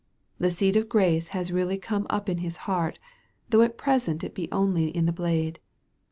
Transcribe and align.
The 0.39 0.49
seed 0.49 0.75
of 0.77 0.89
grace 0.89 1.27
has 1.27 1.51
really 1.51 1.77
come 1.77 2.07
up 2.09 2.27
in 2.27 2.39
his 2.39 2.57
heart, 2.65 2.97
though 3.51 3.61
at 3.61 3.77
present 3.77 4.23
it 4.23 4.33
be 4.33 4.51
only 4.51 4.87
in 4.87 5.05
the 5.05 5.13
blade. 5.13 5.59